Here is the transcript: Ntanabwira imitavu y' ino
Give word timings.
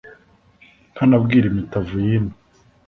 Ntanabwira 0.93 1.45
imitavu 1.47 1.93
y' 2.05 2.11
ino 2.17 2.31